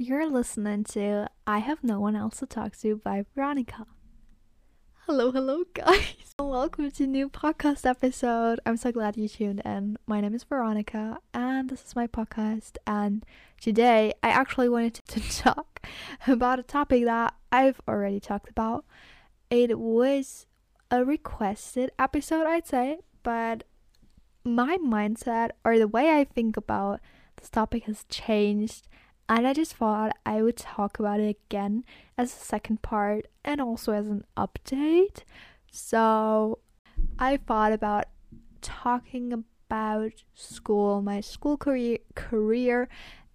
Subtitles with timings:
[0.00, 3.84] You're listening to I Have No One Else to Talk to by Veronica.
[5.06, 6.14] Hello, hello, guys.
[6.38, 8.60] Welcome to a new podcast episode.
[8.64, 9.98] I'm so glad you tuned in.
[10.06, 12.76] My name is Veronica, and this is my podcast.
[12.86, 13.26] And
[13.60, 15.84] today, I actually wanted to talk
[16.28, 18.84] about a topic that I've already talked about.
[19.50, 20.46] It was
[20.92, 23.64] a requested episode, I'd say, but
[24.44, 27.00] my mindset or the way I think about
[27.38, 28.86] this topic has changed
[29.28, 31.84] and I just thought I would talk about it again
[32.16, 35.22] as a second part and also as an update.
[35.70, 36.60] So
[37.18, 38.06] I thought about
[38.62, 42.88] talking about school, my school career career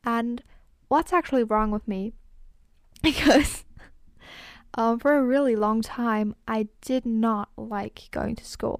[0.04, 0.42] and
[0.88, 2.14] what's actually wrong with me.
[3.04, 3.66] Because
[4.76, 8.80] um, for a really long time I did not like going to school.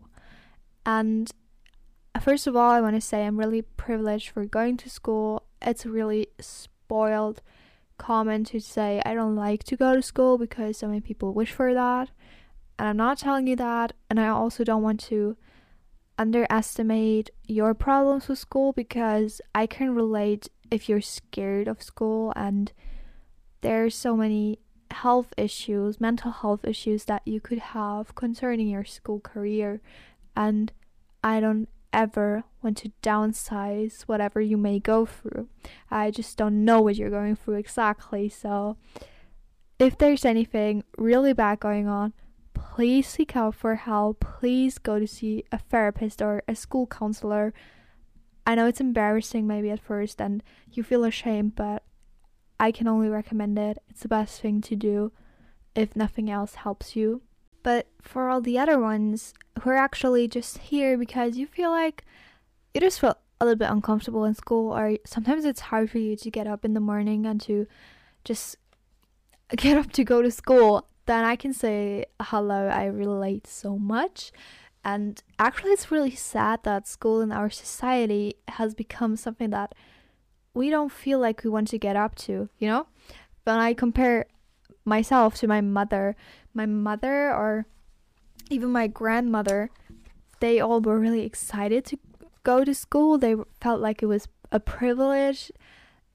[0.86, 1.30] And
[2.22, 5.44] first of all, I want to say I'm really privileged for going to school.
[5.62, 6.28] It's really
[6.84, 7.42] spoiled
[7.98, 11.52] comment to say I don't like to go to school because so many people wish
[11.52, 12.10] for that.
[12.78, 13.94] And I'm not telling you that.
[14.10, 15.38] And I also don't want to
[16.18, 22.72] underestimate your problems with school because I can relate if you're scared of school and
[23.62, 24.60] there's so many
[24.92, 29.82] health issues, mental health issues that you could have concerning your school career.
[30.36, 30.72] And
[31.24, 35.48] I don't ever want to downsize whatever you may go through.
[35.92, 38.28] I just don't know what you're going through exactly.
[38.30, 38.78] So,
[39.80, 42.14] if there's anything really bad going on,
[42.54, 44.20] please seek out for help.
[44.40, 47.54] Please go to see a therapist or a school counselor.
[48.46, 51.84] I know it's embarrassing maybe at first and you feel ashamed, but
[52.60, 53.78] I can only recommend it.
[53.90, 55.12] It's the best thing to do
[55.76, 57.22] if nothing else helps you.
[57.64, 62.04] But for all the other ones who are actually just here because you feel like
[62.74, 66.16] you just feel a little bit uncomfortable in school, or sometimes it's hard for you
[66.16, 67.68] to get up in the morning and to
[68.24, 68.58] just
[69.56, 74.32] get up to go to school, then I can say, hello, I relate so much.
[74.86, 79.74] And actually, it's really sad that school in our society has become something that
[80.54, 82.88] we don't feel like we want to get up to, you know?
[83.44, 84.26] When I compare
[84.86, 86.16] myself to my mother,
[86.54, 87.66] my mother or
[88.50, 89.70] even my grandmother,
[90.40, 91.98] they all were really excited to
[92.44, 93.18] go to school.
[93.18, 95.52] They felt like it was a privilege,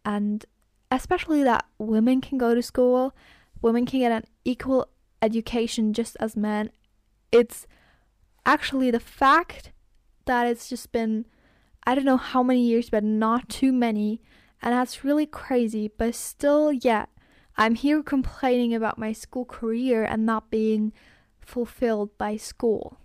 [0.05, 0.45] and
[0.91, 3.15] especially that women can go to school,
[3.63, 4.89] women can get an equal
[5.21, 6.71] education just as men.
[7.33, 7.67] It's
[8.47, 9.73] actually the fact
[10.27, 11.27] that it's just been,
[11.85, 14.21] I don't know how many years, but not too many,
[14.63, 17.07] and that's really crazy, but still, yeah,
[17.61, 20.93] I'm here complaining about my school career and not being
[21.41, 22.99] fulfilled by school.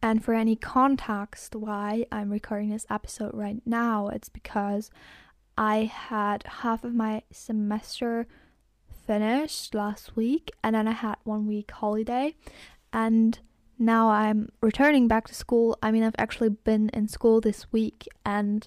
[0.00, 4.90] And for any context why I'm recording this episode right now, it's because
[5.58, 8.26] I had half of my semester
[9.06, 12.36] finished last week and then I had one week holiday
[12.90, 13.38] and
[13.78, 15.76] now I'm returning back to school.
[15.82, 18.66] I mean, I've actually been in school this week and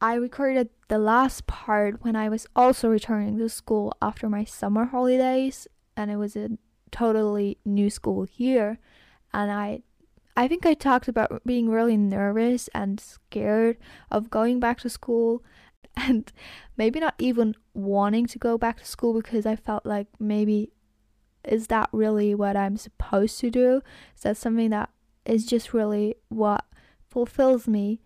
[0.00, 4.86] I recorded the last part when I was also returning to school after my summer
[4.86, 6.50] holidays, and it was a
[6.90, 8.78] totally new school year.
[9.32, 9.82] And I,
[10.36, 13.78] I think I talked about being really nervous and scared
[14.10, 15.42] of going back to school,
[15.96, 16.30] and
[16.76, 20.72] maybe not even wanting to go back to school because I felt like maybe
[21.42, 23.80] is that really what I'm supposed to do?
[24.14, 24.90] Is that something that
[25.24, 26.64] is just really what
[27.08, 28.00] fulfills me?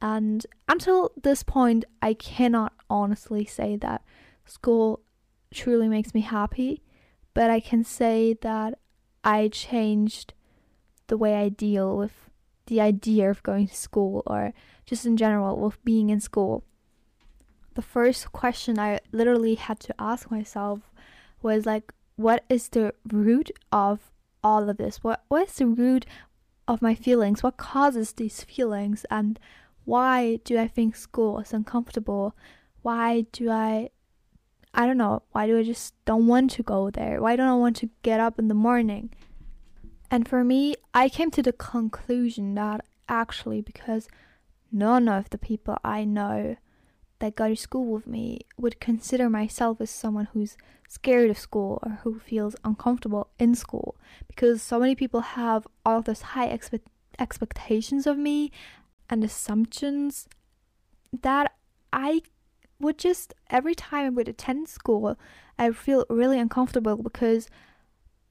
[0.00, 4.02] And until this point, I cannot honestly say that
[4.44, 5.00] school
[5.52, 6.82] truly makes me happy,
[7.32, 8.78] but I can say that
[9.22, 10.34] I changed
[11.06, 12.30] the way I deal with
[12.66, 14.52] the idea of going to school or
[14.86, 16.64] just in general with being in school.
[17.74, 20.92] The first question I literally had to ask myself
[21.42, 24.12] was like what is the root of
[24.42, 25.02] all of this?
[25.02, 26.06] What what is the root
[26.68, 27.42] of my feelings?
[27.42, 29.04] What causes these feelings?
[29.10, 29.38] And
[29.84, 32.34] why do I think school is uncomfortable?
[32.82, 33.90] Why do I
[34.76, 37.22] I don't know, why do I just don't want to go there?
[37.22, 39.10] Why don't I want to get up in the morning?
[40.10, 44.08] And for me, I came to the conclusion that actually because
[44.72, 46.56] none of the people I know
[47.20, 50.56] that go to school with me would consider myself as someone who's
[50.88, 53.96] scared of school or who feels uncomfortable in school
[54.26, 56.80] because so many people have all of those high expe-
[57.18, 58.50] expectations of me
[59.10, 60.28] and assumptions
[61.22, 61.52] that
[61.92, 62.22] I
[62.80, 65.16] would just every time I would attend school,
[65.58, 67.48] I feel really uncomfortable because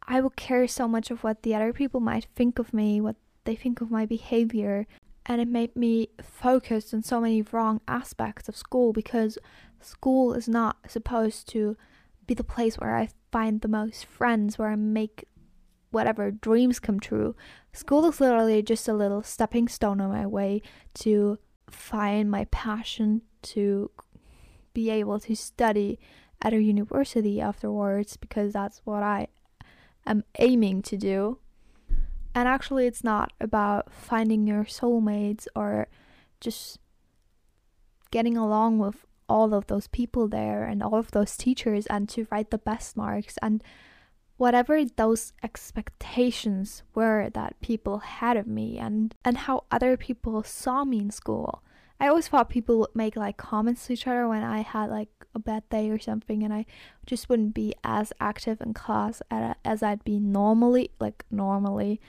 [0.06, 3.16] I would care so much of what the other people might think of me, what
[3.46, 4.86] they think of my behavior.
[5.26, 9.38] and it made me focus on so many wrong aspects of school because
[9.80, 11.78] school is not supposed to
[12.28, 15.26] be the place where I find the most friends, where I make
[15.94, 17.36] whatever dreams come true.
[17.72, 20.62] School is literally just a little stepping stone on my way
[20.96, 21.38] to
[21.70, 23.92] find my passion, to
[24.74, 26.00] be able to study
[26.42, 29.28] at a university afterwards because that's what I
[30.06, 31.38] am aiming to do.
[32.36, 35.88] And actually, it's not about finding your soulmates or
[36.42, 36.80] just
[38.10, 42.28] getting along with all of those people there and all of those teachers and to
[42.32, 43.64] write the best marks and
[44.44, 50.84] whatever those expectations were that people had of me and and how other people saw
[50.84, 51.64] me in school.
[51.98, 55.08] I always thought people would make like comments to each other when I had like
[55.34, 56.66] a bad day or something and I
[57.06, 59.22] just wouldn't be as active in class
[59.64, 62.02] as I'd be normally, like normally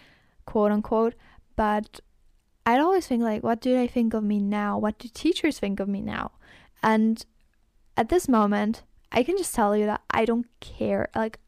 [0.44, 1.14] quote unquote.
[1.54, 2.00] But
[2.66, 4.76] I'd always think like, what do they think of me now?
[4.76, 6.32] What do teachers think of me now?
[6.82, 7.24] And
[7.96, 8.82] at this moment,
[9.12, 11.08] I can just tell you that I don't care.
[11.14, 11.38] Like,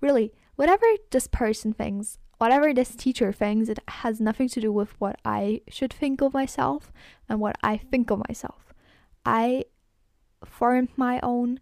[0.00, 4.98] really, whatever this person thinks, whatever this teacher thinks, it has nothing to do with
[5.00, 6.92] what I should think of myself
[7.28, 8.72] and what I think of myself.
[9.24, 9.64] I
[10.44, 11.60] formed my own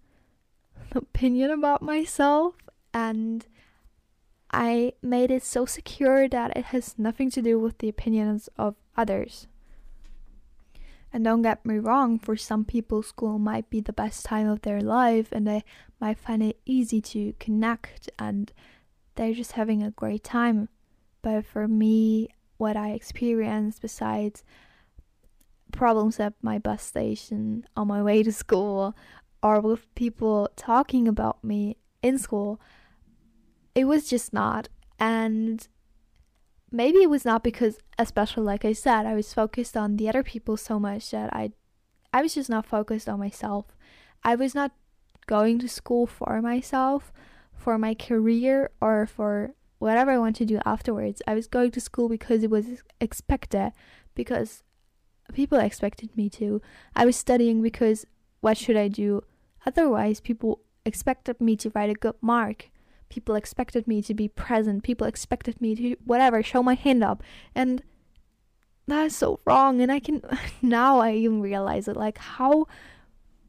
[0.94, 2.55] opinion about myself
[2.94, 3.46] and
[4.50, 8.76] I made it so secure that it has nothing to do with the opinions of
[8.96, 9.46] others.
[11.12, 14.62] And don't get me wrong, for some people, school might be the best time of
[14.62, 15.64] their life and they
[16.00, 18.52] might find it easy to connect and
[19.14, 20.69] they're just having a great time.
[21.22, 22.28] But for me,
[22.58, 24.44] what I experienced besides
[25.72, 28.94] problems at my bus station on my way to school
[29.43, 32.61] or with people talking about me in school
[33.78, 34.69] it was just not.
[34.99, 35.66] And
[36.70, 40.23] maybe it was not because, especially like I said, I was focused on the other
[40.23, 41.53] people so much that I,
[42.12, 43.67] I was just not focused on myself.
[44.23, 44.73] I was not
[45.26, 47.12] going to school for myself,
[47.55, 51.23] for my career, or for whatever I want to do afterwards.
[51.26, 53.73] I was going to school because it was expected,
[54.14, 54.62] because
[55.32, 56.61] people expected me to.
[56.97, 58.06] I was studying because
[58.41, 59.25] what should I do?
[59.67, 62.71] Otherwise, people expected me to write a good mark
[63.08, 64.82] people expected me to be present.
[64.82, 67.22] People expected me to whatever show my hand up.
[67.55, 67.82] And
[68.87, 69.81] that is so wrong.
[69.81, 70.22] And i can
[70.62, 72.66] now i even realize it like how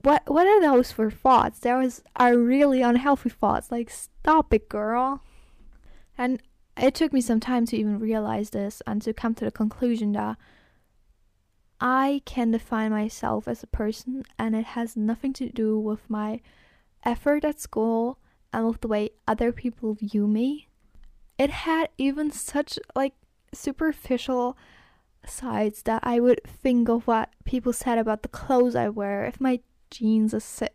[0.02, 1.60] what what are those for thoughts?
[1.60, 3.72] Those are really unhealthy thoughts.
[3.72, 5.22] Like stop it girl.
[6.18, 6.42] And
[6.78, 10.14] it took me some time to even realize this and to come to the conclusion
[10.14, 10.38] that
[11.82, 16.42] I can define myself as a person and it has nothing to do with my
[17.06, 18.20] effort at school
[18.54, 20.68] and with the way other people view me.
[21.38, 23.14] It had even such like
[23.54, 24.58] superficial
[25.26, 29.40] sides that I would think of what people said about the clothes I wear, if
[29.40, 29.60] my
[29.90, 30.68] jeans are si-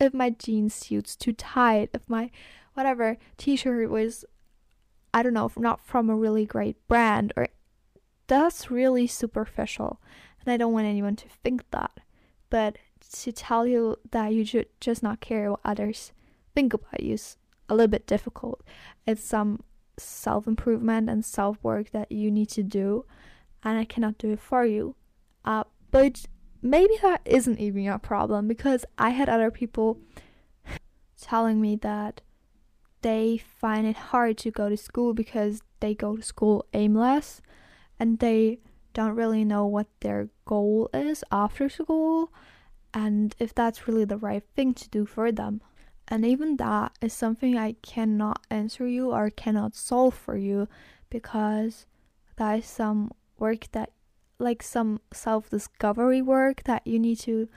[0.00, 2.30] if my jeans suits too tight, if my
[2.74, 4.24] whatever t-shirt was
[5.14, 7.48] I don't know, not from a really great brand or
[8.28, 10.00] that's really superficial
[10.40, 11.90] and I don't want anyone to think that.
[12.48, 12.78] But
[13.12, 16.12] to tell you that you should just not care what others
[16.54, 17.36] think about is
[17.68, 18.62] a little bit difficult.
[19.06, 19.62] It's some
[19.98, 23.04] self improvement and self work that you need to do,
[23.62, 24.94] and I cannot do it for you.
[25.44, 26.26] Uh, but
[26.62, 30.00] maybe that isn't even your problem because I had other people
[31.20, 32.20] telling me that
[33.02, 37.42] they find it hard to go to school because they go to school aimless
[37.98, 38.60] and they
[38.94, 42.32] don't really know what their goal is after school
[42.94, 45.60] and if that's really the right thing to do for them.
[46.12, 50.68] And even that is something I cannot answer you or cannot solve for you
[51.08, 51.86] because
[52.36, 53.92] that is some work that,
[54.38, 57.48] like some self discovery work that you need to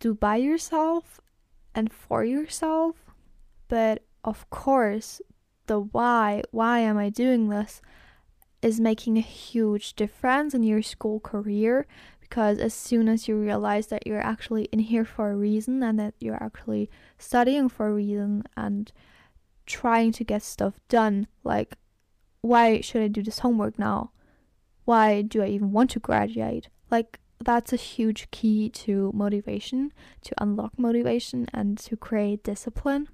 [0.00, 1.20] do by yourself
[1.76, 2.96] and for yourself.
[3.68, 5.22] But of course,
[5.68, 7.80] the why, why am I doing this,
[8.62, 11.86] is making a huge difference in your school career
[12.32, 15.98] because as soon as you realize that you're actually in here for a reason and
[15.98, 18.90] that you're actually studying for a reason and
[19.66, 21.74] trying to get stuff done, like,
[22.40, 24.12] why should I do this homework now?
[24.86, 26.70] Why do I even want to graduate?
[26.90, 33.08] Like, that's a huge key to motivation, to unlock motivation, and to create discipline.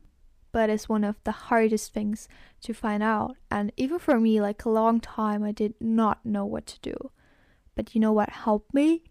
[0.52, 2.28] But it's one of the hardest things
[2.62, 3.34] to find out.
[3.50, 7.10] And even for me, like a long time, I did not know what to do.
[7.78, 9.04] But you know what helped me?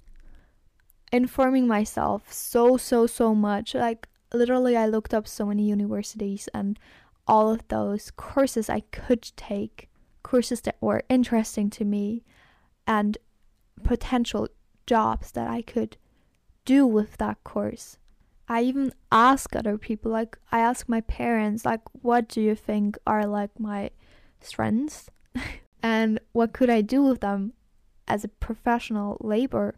[1.14, 3.74] Informing myself so, so, so much.
[3.74, 6.78] Like, literally, I looked up so many universities and
[7.26, 9.90] all of those courses I could take,
[10.22, 12.26] courses that were interesting to me.
[12.86, 13.18] And
[13.84, 14.50] potential
[14.86, 15.96] jobs that I could
[16.66, 17.98] do with that course.
[18.50, 22.98] I even ask other people, like I ask my parents, like, what do you think
[23.08, 23.92] are like my
[24.42, 25.10] strengths?
[25.82, 27.54] and what could I do with them
[28.08, 29.76] as a professional labor?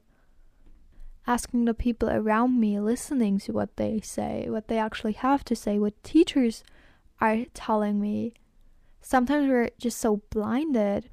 [1.27, 5.55] Asking the people around me, listening to what they say, what they actually have to
[5.55, 6.63] say, what teachers
[7.21, 8.33] are telling me.
[9.01, 11.09] Sometimes we're just so blinded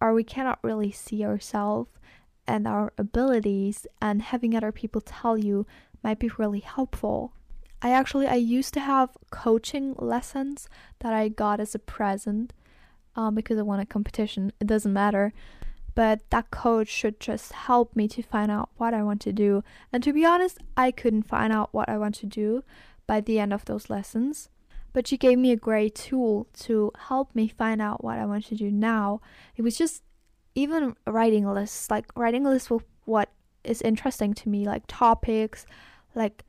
[0.00, 1.90] or we cannot really see ourselves
[2.46, 5.66] and our abilities and having other people tell you
[6.02, 7.32] might be really helpful.
[7.80, 10.68] I actually I used to have coaching lessons
[11.00, 12.52] that I got as a present
[13.16, 14.52] um, because I won a competition.
[14.60, 15.32] It doesn't matter,
[15.94, 19.62] but that coach should just help me to find out what I want to do.
[19.92, 22.64] And to be honest, I couldn't find out what I want to do
[23.06, 24.48] by the end of those lessons.
[24.92, 28.46] But she gave me a great tool to help me find out what I want
[28.46, 29.20] to do now.
[29.56, 30.02] It was just
[30.54, 33.30] even writing lists, like writing a list with what
[33.64, 35.66] is interesting to me, like topics,
[36.14, 36.44] like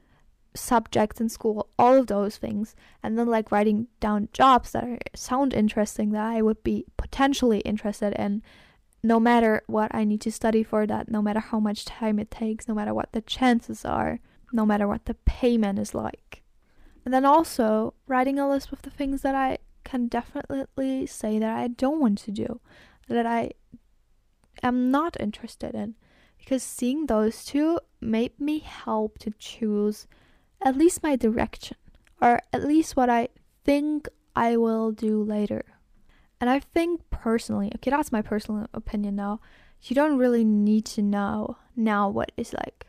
[0.53, 4.97] subjects in school, all of those things, and then like writing down jobs that are,
[5.15, 8.41] sound interesting that I would be potentially interested in,
[9.05, 12.31] no matter what I need to study for that, no matter how much time it
[12.31, 14.19] takes, no matter what the chances are,
[14.51, 16.41] no matter what the payment is like.
[17.05, 21.55] And then also writing a list with the things that I can definitely say that
[21.55, 22.59] I don't want to do,
[23.07, 23.51] that I
[24.63, 25.93] am not interested in
[26.39, 30.07] because seeing those two made me help to choose
[30.63, 31.77] at least my direction
[32.19, 33.29] or at least what I
[33.63, 35.74] think I will do later.
[36.45, 39.41] And I think personally, okay, that's my personal opinion now.
[39.81, 42.85] You don't really need to know now what is like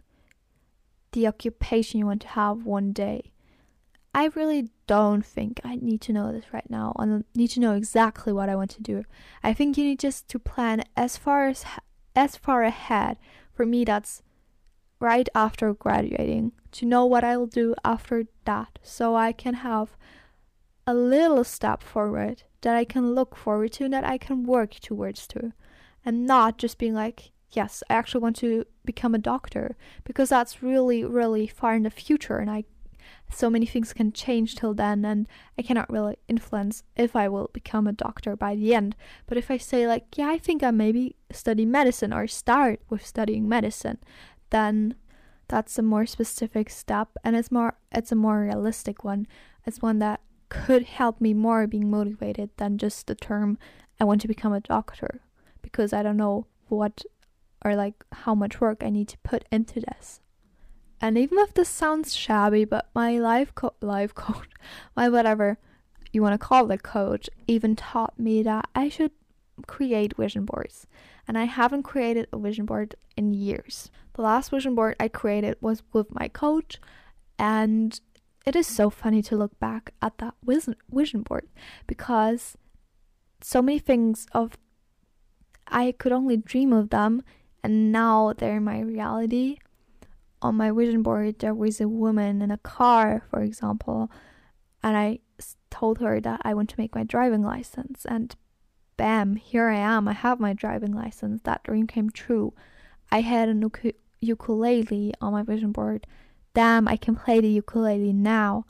[1.12, 3.32] the occupation you want to have one day.
[4.14, 6.94] I really don't think I need to know this right now.
[6.98, 9.04] I need to know exactly what I want to do.
[9.42, 11.64] I think you need just to plan as far as
[12.14, 13.16] as far ahead
[13.54, 14.22] for me, that's
[15.00, 19.96] right after graduating to know what I'll do after that so I can have
[20.86, 24.74] a little step forward that I can look forward to and that I can work
[24.74, 25.52] towards to
[26.04, 30.62] and not just being like yes I actually want to become a doctor because that's
[30.62, 32.64] really really far in the future and I
[33.30, 35.26] so many things can change till then and
[35.58, 38.94] I cannot really influence if I will become a doctor by the end.
[39.26, 43.04] But if I say like, yeah, I think I maybe study medicine or start with
[43.04, 43.98] studying medicine,
[44.50, 44.94] then
[45.48, 49.26] that's a more specific step and it's more it's a more realistic one.
[49.64, 53.58] It's one that could help me more being motivated than just the term
[54.00, 55.20] I want to become a doctor
[55.62, 57.04] because I don't know what
[57.64, 60.20] or like how much work I need to put into this.
[61.00, 64.48] And even if this sounds shabby, but my life co- life coach,
[64.94, 65.58] my whatever
[66.12, 69.12] you want to call the coach, even taught me that I should
[69.66, 70.86] create vision boards.
[71.28, 73.90] And I haven't created a vision board in years.
[74.14, 76.80] The last vision board I created was with my coach,
[77.38, 78.00] and
[78.46, 81.48] it is so funny to look back at that vision board
[81.86, 82.56] because
[83.42, 84.56] so many things of
[85.66, 87.22] I could only dream of them
[87.62, 89.58] and now they're my reality
[90.42, 94.10] on my vision board there was a woman in a car, for example,
[94.82, 95.20] and I
[95.70, 98.34] told her that I want to make my driving license, and
[98.96, 100.08] bam, here I am.
[100.08, 101.42] I have my driving license.
[101.42, 102.54] That dream came true.
[103.10, 103.68] I had an
[104.20, 106.06] ukulele on my vision board.
[106.56, 108.64] Damn, I can play the ukulele now.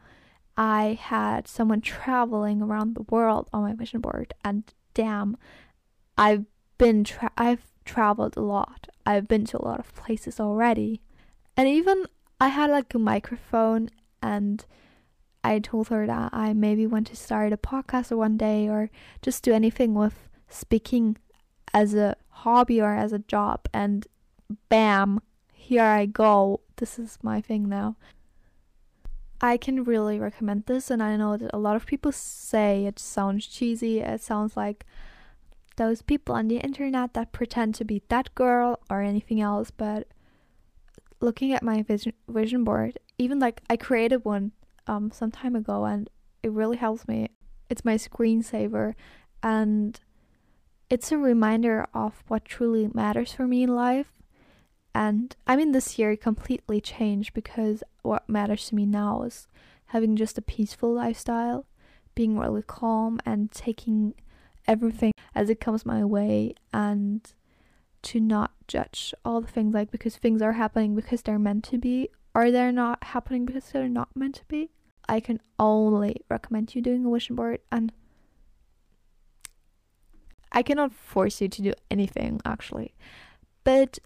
[0.57, 5.37] I had someone traveling around the world on my vision board, and damn,
[6.19, 6.47] I've
[6.78, 8.88] been tra- I've traveled a lot.
[9.07, 11.00] I've been to a lot of places already.
[11.57, 12.07] And even
[12.40, 13.90] I had like a microphone
[14.21, 14.66] and
[15.45, 18.90] I told her that I maybe want to start a podcast one day or
[19.23, 21.19] just do anything with speaking
[21.73, 24.09] as a hobby or as a job and
[24.69, 25.21] bam,
[25.52, 26.62] here I go.
[26.76, 27.97] This is my thing now.
[29.40, 32.99] I can really recommend this and I know that a lot of people say it
[32.99, 34.00] sounds cheesy.
[34.00, 34.85] It sounds like
[35.76, 40.09] those people on the internet that pretend to be that girl or anything else, but
[41.21, 44.52] looking at my vision vision board, even like I created one
[44.87, 46.09] um some time ago and
[46.42, 47.28] it really helps me.
[47.68, 48.95] It's my screensaver
[49.42, 50.00] and
[50.88, 54.15] it's a reminder of what truly matters for me in life.
[54.97, 59.47] And I mean this year completely changed because what matters to me now is
[59.88, 61.67] having just a peaceful lifestyle,
[62.15, 64.15] being really calm and taking
[64.67, 67.31] everything as it comes my way and
[68.05, 71.76] to not judge all the things like because things are happening because they're meant to
[71.76, 74.71] be or they're not happening because they're not meant to be.
[75.07, 77.93] I can only recommend you doing a vision board and
[80.50, 82.95] I cannot force you to do anything actually.
[83.62, 83.99] But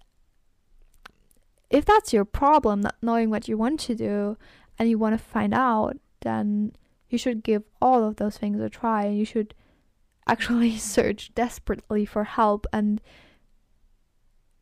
[1.70, 4.36] if that's your problem, not knowing what you want to do
[4.78, 6.72] and you want to find out, then
[7.08, 9.04] you should give all of those things a try.
[9.04, 9.54] And you should
[10.26, 13.00] actually search desperately for help and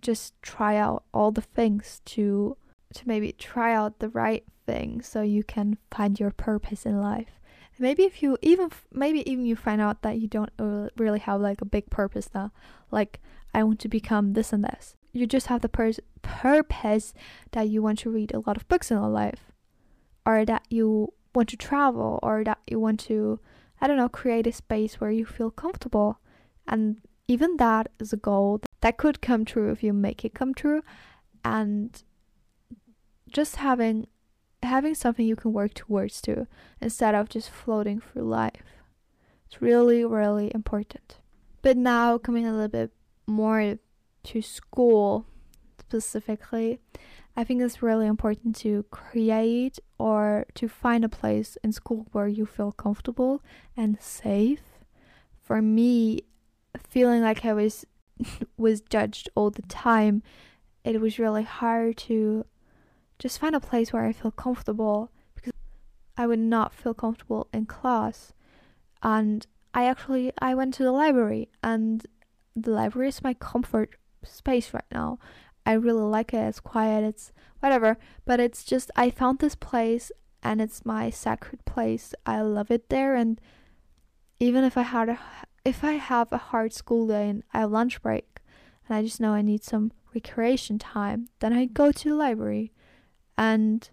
[0.00, 2.57] just try out all the things to
[2.95, 7.38] to maybe try out the right thing so you can find your purpose in life.
[7.79, 10.53] Maybe if you even maybe even you find out that you don't
[10.97, 12.53] really have like a big purpose now,
[12.91, 13.21] like
[13.55, 14.97] I want to become this and this.
[15.12, 17.15] You just have the pur- purpose
[17.53, 19.53] that you want to read a lot of books in your life,
[20.27, 23.41] or that you want to travel, or that you want to,
[23.81, 26.19] I don't know, create a space where you feel comfortable.
[26.67, 26.97] And
[27.27, 30.83] even that is a goal that could come true if you make it come true.
[31.45, 32.03] And
[33.31, 34.07] just having
[34.62, 36.47] having something you can work towards to
[36.81, 38.81] instead of just floating through life.
[39.47, 41.19] It's really, really important.
[41.62, 42.91] But now coming a little bit
[43.27, 43.79] more
[44.29, 45.27] to school
[45.79, 46.81] specifically,
[47.37, 52.29] I think it's really important to create or to find a place in school where
[52.29, 53.43] you feel comfortable
[53.77, 54.61] and safe.
[55.43, 56.25] For me,
[56.89, 57.87] feeling like I was
[58.57, 60.23] was judged all the time,
[60.85, 62.45] it was really hard to
[63.19, 65.53] just find a place where I feel comfortable because
[66.17, 68.33] I would not feel comfortable in class.
[69.03, 72.05] And I actually I went to the library and
[72.55, 73.95] the library is my comfort
[74.25, 75.19] space right now.
[75.67, 76.39] I really like it.
[76.39, 80.11] It's quiet, it's whatever, but it's just I found this place
[80.43, 82.15] and it's my sacred place.
[82.25, 83.41] I love it there and
[84.41, 85.19] even if I had a
[85.65, 88.41] if I have a hard school day and I have lunch break
[88.89, 92.73] and I just know I need some recreation time, then I go to the library
[93.37, 93.89] and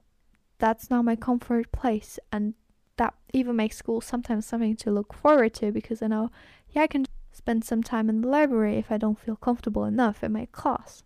[0.58, 2.53] that's not my comfort place and
[2.98, 6.32] that even makes school sometimes something to look forward to because I know
[6.70, 7.05] yeah I can
[7.45, 11.03] spend some time in the library if I don't feel comfortable enough in my class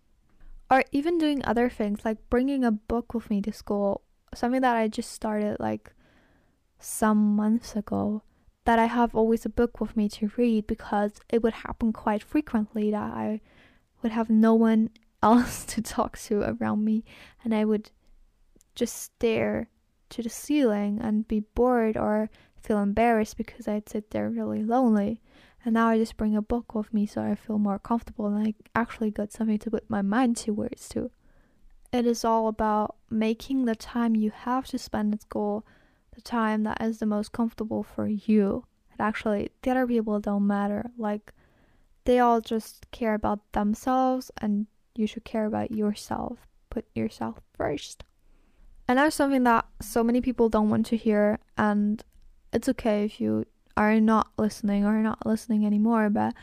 [0.70, 4.00] or even doing other things like bringing a book with me to school
[4.34, 5.92] something that I just started like
[6.78, 8.22] some months ago
[8.64, 12.22] that I have always a book with me to read because it would happen quite
[12.22, 13.42] frequently that I
[14.02, 14.88] would have no one
[15.22, 17.04] else to talk to around me
[17.44, 17.90] and I would
[18.74, 19.68] just stare
[20.08, 22.30] to the ceiling and be bored or
[22.62, 25.20] feel embarrassed because I'd sit there really lonely.
[25.64, 28.48] And now I just bring a book with me so I feel more comfortable and
[28.48, 31.10] I actually got something to put my mind to words to.
[31.92, 35.66] It is all about making the time you have to spend at school
[36.14, 38.64] the time that is the most comfortable for you.
[38.92, 40.90] And actually, the other people don't matter.
[40.96, 41.32] Like,
[42.04, 46.38] they all just care about themselves, and you should care about yourself.
[46.70, 48.04] Put yourself first.
[48.88, 52.02] And that's something that so many people don't want to hear, and
[52.52, 53.46] it's okay if you
[53.80, 56.34] are not listening or not listening anymore, but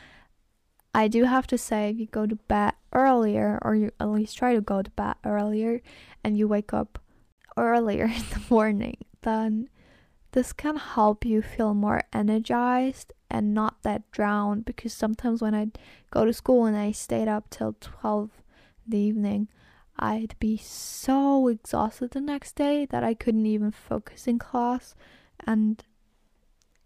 [0.91, 4.35] I do have to say if you go to bed earlier, or you at least
[4.35, 5.81] try to go to bed earlier,
[6.23, 6.97] and you wake up
[7.55, 9.69] earlier in the morning, then
[10.31, 15.67] this can help you feel more energized and not that drowned because sometimes when I
[16.09, 18.31] go to school and I stayed up till 12
[18.85, 19.47] in the evening,
[19.99, 24.95] I'd be so exhausted the next day that I couldn't even focus in class
[25.45, 25.83] and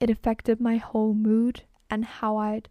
[0.01, 2.67] it affected my whole mood and how I'd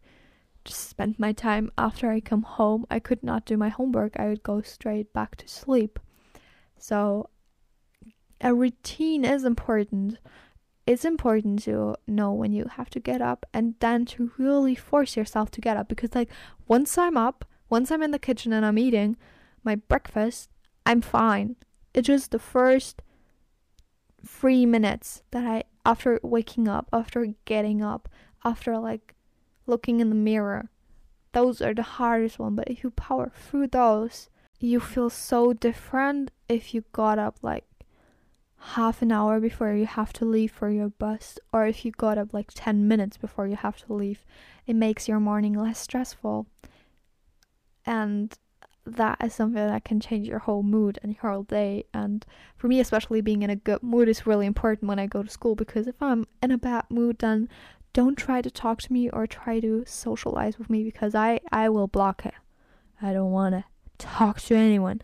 [0.65, 2.85] just spend my time after I come home.
[2.91, 4.19] I could not do my homework.
[4.19, 5.99] I would go straight back to sleep.
[6.77, 7.31] So
[8.41, 10.19] a routine is important.
[10.87, 15.17] It's important to know when you have to get up and then to really force
[15.17, 16.31] yourself to get up because like
[16.67, 19.17] once I'm up, once I'm in the kitchen and I'm eating,
[19.63, 20.51] my breakfast,
[20.85, 21.57] I'm fine.
[21.95, 23.03] It's just the first
[24.27, 28.09] three minutes that I, after waking up, after getting up,
[28.45, 29.15] after like
[29.67, 30.71] looking in the mirror,
[31.33, 32.55] those are the hardest one.
[32.55, 37.65] But if you power through those, you feel so different if you got up like
[38.61, 42.19] half an hour before you have to leave for your bus, or if you got
[42.19, 44.25] up like 10 minutes before you have to leave.
[44.67, 46.47] It makes your morning less stressful.
[47.87, 48.37] And
[48.87, 51.85] that is something that can change your whole mood and your whole day.
[51.93, 52.25] And
[52.57, 55.31] for me, especially being in a good mood is really important when I go to
[55.31, 57.49] school because if I'm in a bad mood, then
[57.93, 61.69] don't try to talk to me or try to socialize with me because I, I
[61.69, 62.35] will block it.
[63.03, 63.65] I don't want to
[63.99, 65.03] talk to anyone.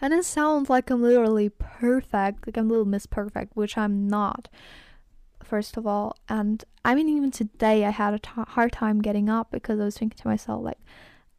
[0.00, 4.08] And it sounds like I'm literally perfect, like I'm a little Miss Perfect, which I'm
[4.08, 4.48] not,
[5.44, 6.16] first of all.
[6.28, 9.84] And I mean, even today, I had a t- hard time getting up because I
[9.84, 10.80] was thinking to myself, like,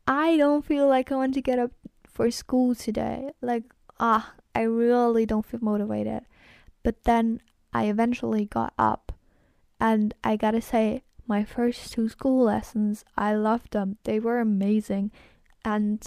[0.08, 1.72] I don't feel like I want to get up
[2.06, 3.32] for school today.
[3.42, 3.64] Like,
[4.00, 6.26] ah, I really don't feel motivated.
[6.84, 7.42] But then
[7.74, 9.14] I eventually got up,
[9.80, 13.98] and I gotta say, my first two school lessons, I loved them.
[14.04, 15.12] They were amazing,
[15.64, 16.06] and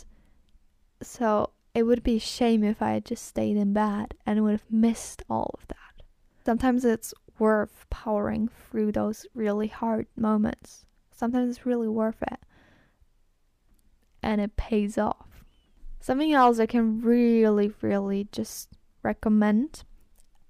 [1.03, 4.53] So it would be a shame if I had just stayed in bed and would
[4.53, 6.03] have missed all of that.
[6.45, 10.87] Sometimes it's worth powering through those really hard moments.
[11.11, 12.39] Sometimes it's really worth it.
[14.27, 15.45] And it pays off.
[16.01, 18.69] Something else I can really, really just
[19.05, 19.85] recommend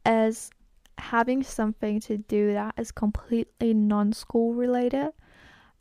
[0.06, 0.50] is
[0.96, 5.10] having something to do that is completely non school related.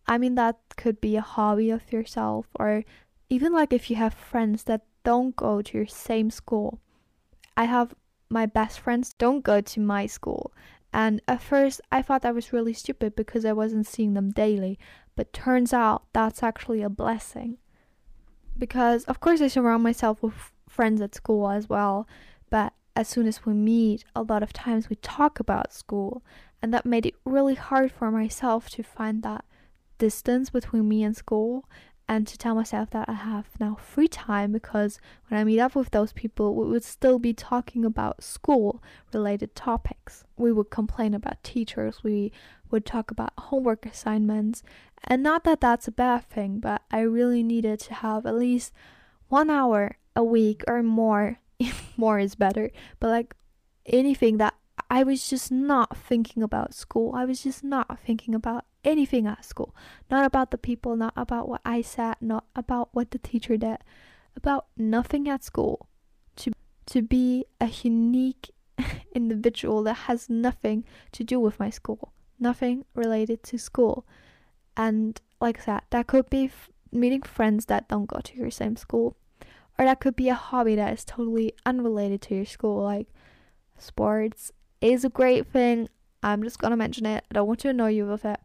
[0.08, 2.84] I mean, that could be a hobby of yourself, or
[3.30, 6.82] even like if you have friends that don't go to your same school.
[7.56, 7.96] I have
[8.30, 10.52] my best friends don't go to my school.
[10.92, 14.78] And at first, I thought that was really stupid because I wasn't seeing them daily.
[15.16, 17.58] But turns out that's actually a blessing.
[18.58, 22.08] Because, of course, I surround myself with friends at school as well.
[22.50, 26.24] But as soon as we meet, a lot of times we talk about school.
[26.62, 29.46] And that made it really hard for myself to find that
[29.98, 31.66] distance between me and school
[32.08, 35.76] and to tell myself that I have now free time because when I meet up
[35.76, 40.24] with those people, we would still be talking about school related topics.
[40.38, 42.32] We would complain about teachers, we
[42.70, 44.62] would talk about homework assignments,
[45.06, 48.74] and not that that's a bad thing, but I really needed to have at least
[49.28, 51.40] one hour a week or more.
[51.98, 53.36] more is better, but like
[53.86, 54.56] anything that
[54.90, 57.14] I was just not thinking about school.
[57.16, 59.76] I was just not thinking about anything at school.
[60.12, 63.78] Not about the people, not about what I said, not about what the teacher did,
[64.36, 65.88] about nothing at school.
[66.38, 66.52] To
[66.88, 68.52] to be a unique
[69.16, 74.06] individual that has nothing to do with my school, nothing related to school.
[74.78, 78.76] And like that, that could be f- meeting friends that don't go to your same
[78.76, 79.16] school,
[79.78, 83.08] or that could be a hobby that is totally unrelated to your school, like
[83.78, 85.90] sports is a great thing.
[86.24, 87.24] I'm just gonna mention it.
[87.30, 88.40] I don't want to annoy you with it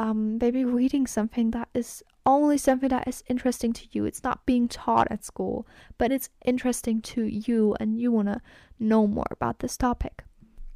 [0.00, 4.06] um, maybe reading something that is only something that is interesting to you.
[4.06, 5.66] It's not being taught at school,
[5.98, 8.40] but it's interesting to you and you want to
[8.78, 10.24] know more about this topic.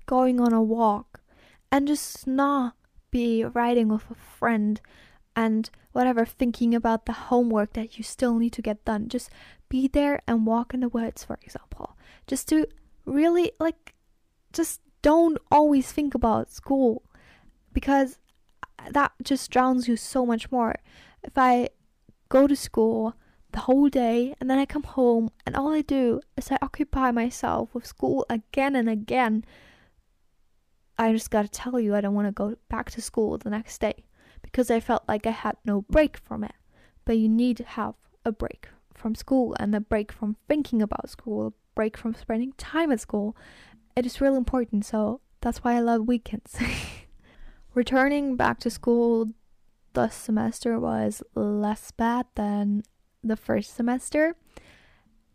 [0.04, 1.20] Going on a walk
[1.72, 2.74] and just not
[3.14, 4.80] be riding with a friend
[5.36, 9.08] and whatever, thinking about the homework that you still need to get done.
[9.08, 9.30] Just
[9.68, 11.96] be there and walk in the woods, for example.
[12.26, 12.66] Just to
[13.04, 13.94] really like,
[14.52, 17.04] just don't always think about school
[17.72, 18.18] because
[18.90, 20.74] that just drowns you so much more.
[21.22, 21.68] If I
[22.28, 23.14] go to school
[23.52, 27.12] the whole day and then I come home and all I do is I occupy
[27.12, 29.44] myself with school again and again,
[30.98, 33.80] I just gotta tell you, I don't want to go back to school the next
[33.80, 34.04] day
[34.42, 36.54] because I felt like I had no break from it.
[37.04, 41.10] But you need to have a break from school and a break from thinking about
[41.10, 43.36] school, a break from spending time at school.
[43.96, 46.56] It is really important, so that's why I love weekends.
[47.74, 49.30] Returning back to school
[49.94, 52.82] the semester was less bad than
[53.22, 54.36] the first semester.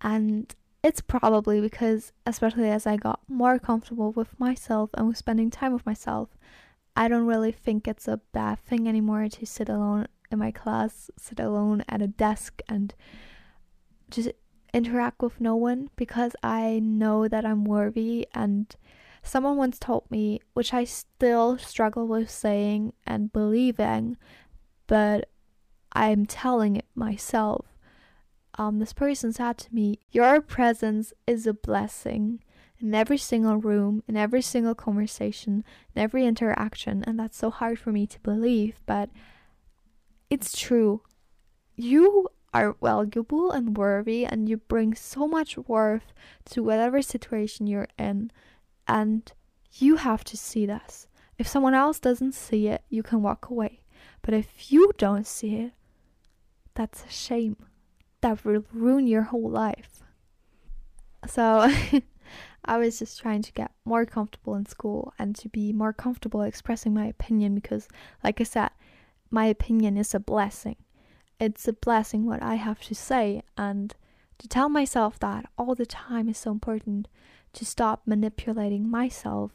[0.01, 5.49] And it's probably because, especially as I got more comfortable with myself and with spending
[5.49, 6.29] time with myself,
[6.95, 11.09] I don't really think it's a bad thing anymore to sit alone in my class,
[11.17, 12.93] sit alone at a desk, and
[14.09, 14.29] just
[14.73, 18.75] interact with no one because I know that I'm worthy and
[19.21, 24.17] Someone once told me, which I still struggle with saying and believing,
[24.87, 25.29] but
[25.91, 27.65] I'm telling it myself.
[28.59, 32.43] Um, this person said to me, Your presence is a blessing
[32.77, 35.63] in every single room, in every single conversation,
[35.95, 37.01] in every interaction.
[37.07, 39.09] And that's so hard for me to believe, but
[40.29, 41.03] it's true.
[41.77, 46.11] You are valuable and worthy, and you bring so much worth
[46.49, 48.29] to whatever situation you're in
[48.89, 49.31] and
[49.75, 51.07] you have to see this.
[51.37, 53.79] If someone else doesn't see it, you can walk away.
[54.21, 55.71] But if you don't see it,
[56.73, 57.55] that's a shame.
[58.21, 60.03] That will ruin your whole life.
[61.27, 61.71] So
[62.65, 66.41] I was just trying to get more comfortable in school and to be more comfortable
[66.41, 67.87] expressing my opinion because,
[68.23, 68.69] like I said,
[69.31, 70.75] my opinion is a blessing.
[71.39, 73.95] It's a blessing what I have to say, and
[74.39, 77.07] to tell myself that all the time is so important
[77.53, 79.51] to stop manipulating myself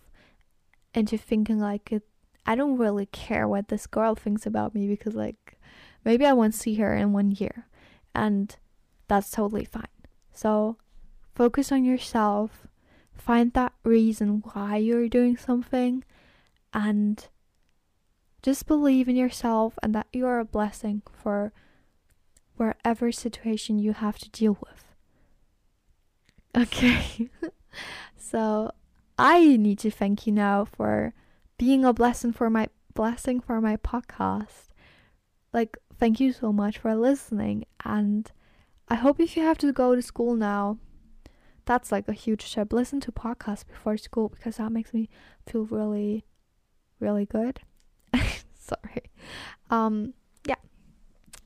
[0.94, 2.03] into thinking like it
[2.46, 5.59] I don't really care what this girl thinks about me because like
[6.05, 7.66] maybe I won't see her in one year
[8.14, 8.57] and
[9.09, 9.85] that's totally fine.
[10.33, 10.77] So
[11.35, 12.66] focus on yourself,
[13.16, 16.05] find that reason why you're doing something
[16.72, 17.27] and
[18.42, 21.53] just believe in yourself and that you're a blessing for
[22.57, 24.85] wherever situation you have to deal with.
[26.57, 27.31] Okay.
[28.16, 28.70] so
[29.18, 31.12] I need to thank you now for
[31.59, 34.68] being a blessing for my blessing for my podcast.
[35.53, 38.30] Like thank you so much for listening and
[38.88, 40.78] I hope if you have to go to school now,
[41.64, 42.72] that's like a huge tip.
[42.72, 45.09] Listen to podcasts before school because that makes me
[45.46, 46.24] feel really,
[47.00, 47.61] really good.
[48.54, 49.11] Sorry.
[49.70, 50.12] Um,
[50.46, 50.57] yeah.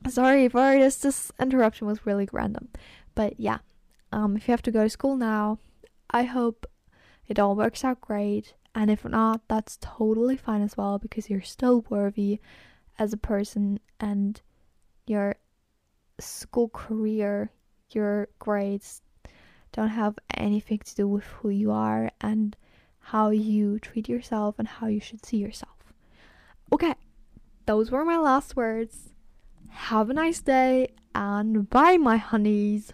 [0.09, 0.97] Sorry for this.
[0.97, 2.69] This interruption was really random,
[3.15, 3.59] but yeah.
[4.11, 5.59] Um, if you have to go to school now,
[6.09, 6.65] I hope
[7.27, 8.53] it all works out great.
[8.75, 12.39] And if not, that's totally fine as well because you're still worthy
[12.99, 14.41] as a person and
[15.07, 15.35] your
[16.19, 17.51] school career,
[17.91, 19.01] your grades
[19.71, 22.55] don't have anything to do with who you are and
[22.99, 25.93] how you treat yourself and how you should see yourself.
[26.71, 26.93] Okay,
[27.65, 29.13] those were my last words.
[29.69, 32.91] Have a nice day and bye, my honeys.